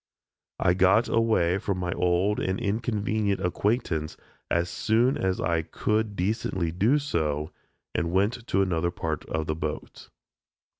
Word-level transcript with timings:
I 0.59 0.73
got 0.73 1.07
away 1.09 1.59
from 1.59 1.77
my 1.77 1.91
old 1.91 2.39
and 2.39 2.59
inconvenient 2.59 3.39
acquaintance 3.39 4.17
as 4.49 4.67
soon 4.67 5.15
as 5.15 5.39
I 5.39 5.61
could 5.61 6.15
decently 6.15 6.71
do 6.71 6.97
so, 6.97 7.51
and 7.93 8.11
went 8.11 8.47
to 8.47 8.63
another 8.63 8.89
part 8.89 9.25
of 9.25 9.45
the 9.45 9.53
boat. 9.55 10.09